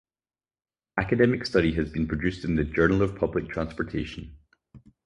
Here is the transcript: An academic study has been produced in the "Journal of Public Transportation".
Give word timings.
An 0.97 1.03
academic 1.05 1.45
study 1.45 1.73
has 1.75 1.91
been 1.91 2.07
produced 2.07 2.43
in 2.43 2.55
the 2.55 2.63
"Journal 2.63 3.03
of 3.03 3.15
Public 3.15 3.49
Transportation". 3.49 4.35